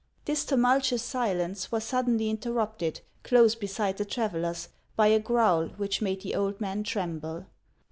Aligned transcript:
This 0.25 0.45
tumultuous 0.45 1.03
silence 1.03 1.71
was 1.71 1.83
suddenly 1.83 2.31
interrupted, 2.31 3.01
close 3.21 3.53
beside 3.53 3.97
the 3.97 4.03
travellers, 4.05 4.69
by 4.95 5.09
a 5.09 5.19
growl 5.19 5.67
which 5.77 6.01
made 6.01 6.23
the 6.23 6.33
old 6.33 6.59
man 6.59 6.81
tremble. 6.81 7.45